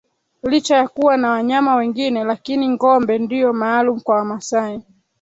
Licha 0.43 0.75
ya 0.77 0.87
kuwa 0.87 1.17
na 1.17 1.29
wanyama 1.29 1.75
wengine 1.75 2.23
lakini 2.23 2.69
ngombe 2.69 3.19
ndio 3.19 3.53
maalum 3.53 3.99
kwa 3.99 4.15
wamasai 4.15 4.81